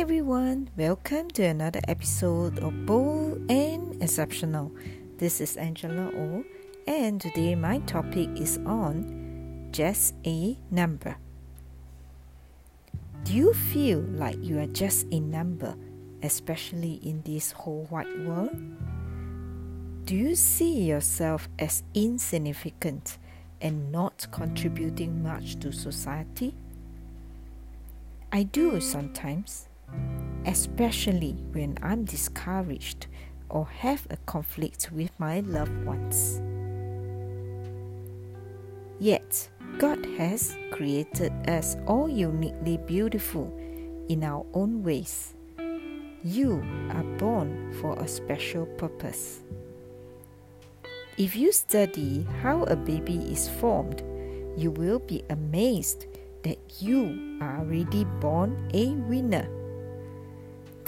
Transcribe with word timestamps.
Everyone, 0.00 0.70
welcome 0.78 1.28
to 1.32 1.42
another 1.42 1.82
episode 1.86 2.58
of 2.60 2.86
Bold 2.86 3.38
and 3.50 4.02
Exceptional. 4.02 4.72
This 5.18 5.42
is 5.42 5.58
Angela 5.58 6.10
O, 6.16 6.42
and 6.86 7.20
today 7.20 7.54
my 7.54 7.80
topic 7.80 8.30
is 8.34 8.58
on 8.64 9.68
just 9.72 10.14
a 10.24 10.56
number. 10.70 11.18
Do 13.24 13.34
you 13.34 13.52
feel 13.52 14.00
like 14.00 14.42
you 14.42 14.58
are 14.60 14.66
just 14.68 15.04
a 15.12 15.20
number, 15.20 15.76
especially 16.22 16.94
in 17.02 17.20
this 17.26 17.52
whole 17.52 17.86
wide 17.90 18.26
world? 18.26 18.56
Do 20.06 20.16
you 20.16 20.34
see 20.34 20.80
yourself 20.80 21.46
as 21.58 21.82
insignificant 21.92 23.18
and 23.60 23.92
not 23.92 24.26
contributing 24.30 25.22
much 25.22 25.60
to 25.60 25.70
society? 25.70 26.54
I 28.32 28.44
do 28.44 28.80
sometimes, 28.80 29.66
especially 30.46 31.36
when 31.52 31.76
I'm 31.82 32.04
discouraged 32.04 33.06
or 33.48 33.66
have 33.66 34.06
a 34.10 34.16
conflict 34.26 34.90
with 34.92 35.10
my 35.18 35.40
loved 35.40 35.84
ones. 35.84 36.40
Yet, 38.98 39.48
God 39.78 40.04
has 40.18 40.56
created 40.72 41.32
us 41.48 41.76
all 41.86 42.08
uniquely 42.08 42.76
beautiful 42.76 43.52
in 44.08 44.22
our 44.24 44.44
own 44.52 44.82
ways. 44.82 45.34
You 46.22 46.62
are 46.90 47.04
born 47.16 47.72
for 47.80 47.98
a 47.98 48.06
special 48.06 48.66
purpose. 48.66 49.40
If 51.16 51.34
you 51.34 51.52
study 51.52 52.26
how 52.42 52.64
a 52.64 52.76
baby 52.76 53.16
is 53.32 53.48
formed, 53.48 54.02
you 54.56 54.70
will 54.70 54.98
be 54.98 55.22
amazed 55.30 56.06
that 56.42 56.58
you 56.80 57.38
are 57.40 57.60
already 57.60 58.04
born 58.20 58.70
a 58.74 58.88
winner. 59.08 59.48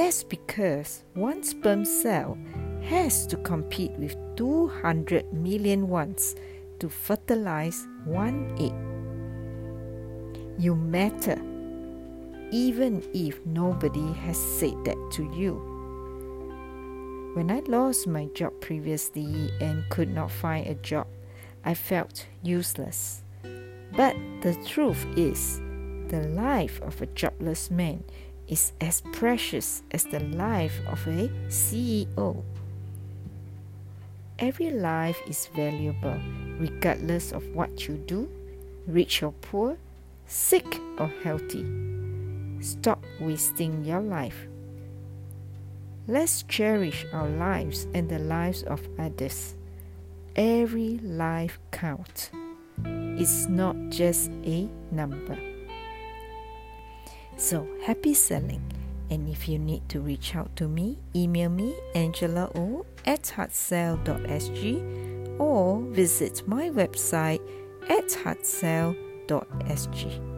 That's 0.00 0.24
because 0.24 1.04
one 1.12 1.42
sperm 1.42 1.84
cell 1.84 2.38
has 2.84 3.26
to 3.26 3.36
compete 3.36 3.92
with 3.98 4.16
200 4.34 5.30
million 5.30 5.90
ones 5.90 6.36
to 6.78 6.88
fertilize 6.88 7.86
one 8.06 8.56
egg. 8.58 8.72
You 10.58 10.74
matter, 10.74 11.38
even 12.50 13.06
if 13.12 13.44
nobody 13.44 14.14
has 14.24 14.38
said 14.38 14.82
that 14.86 14.96
to 15.16 15.24
you. 15.36 15.60
When 17.34 17.50
I 17.50 17.60
lost 17.66 18.06
my 18.06 18.24
job 18.32 18.58
previously 18.62 19.50
and 19.60 19.86
could 19.90 20.08
not 20.08 20.30
find 20.30 20.66
a 20.66 20.76
job, 20.76 21.08
I 21.62 21.74
felt 21.74 22.26
useless. 22.42 23.22
But 23.94 24.16
the 24.40 24.54
truth 24.66 25.04
is, 25.18 25.60
the 26.08 26.26
life 26.28 26.80
of 26.80 27.02
a 27.02 27.06
jobless 27.06 27.70
man 27.70 28.02
is 28.50 28.72
as 28.80 29.00
precious 29.12 29.82
as 29.92 30.04
the 30.04 30.20
life 30.20 30.74
of 30.88 31.06
a 31.06 31.28
CEO. 31.48 32.42
Every 34.38 34.70
life 34.70 35.18
is 35.28 35.48
valuable, 35.54 36.18
regardless 36.58 37.32
of 37.32 37.46
what 37.54 37.86
you 37.86 37.94
do, 37.94 38.28
rich 38.86 39.22
or 39.22 39.32
poor, 39.40 39.78
sick 40.26 40.66
or 40.98 41.06
healthy. 41.22 41.64
Stop 42.60 43.04
wasting 43.20 43.84
your 43.84 44.00
life. 44.00 44.48
Let's 46.08 46.42
cherish 46.42 47.06
our 47.12 47.28
lives 47.28 47.86
and 47.94 48.08
the 48.08 48.18
lives 48.18 48.64
of 48.64 48.80
others. 48.98 49.54
Every 50.34 50.98
life 50.98 51.60
counts. 51.70 52.30
It's 52.84 53.46
not 53.46 53.76
just 53.90 54.30
a 54.44 54.68
number. 54.90 55.38
So 57.40 57.66
happy 57.82 58.12
selling. 58.12 58.60
And 59.08 59.26
if 59.28 59.48
you 59.48 59.58
need 59.58 59.88
to 59.88 60.00
reach 60.00 60.36
out 60.36 60.54
to 60.56 60.68
me, 60.68 60.98
email 61.16 61.48
me 61.48 61.74
angelao 61.94 62.84
at 63.06 63.22
heartsell.sg 63.22 65.40
or 65.40 65.80
visit 65.90 66.46
my 66.46 66.68
website 66.68 67.40
at 67.88 68.08
heartsell.sg. 68.08 70.29